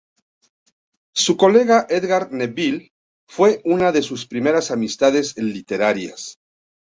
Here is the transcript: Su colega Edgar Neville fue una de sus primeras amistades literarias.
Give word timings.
Su 1.13 1.37
colega 1.37 1.85
Edgar 1.87 2.31
Neville 2.31 2.89
fue 3.29 3.61
una 3.65 3.91
de 3.91 4.01
sus 4.01 4.25
primeras 4.25 4.71
amistades 4.71 5.37
literarias. 5.37 6.39